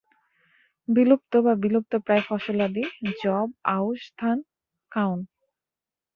বিলুপ্ত 0.87 1.33
বা 1.35 1.53
বিলুপ্তপ্রায় 1.55 2.23
ফসলাদি 2.29 2.83
যব, 3.23 3.47
আউশ 3.69 4.01
ধান, 4.17 4.37
কাউন। 4.91 5.19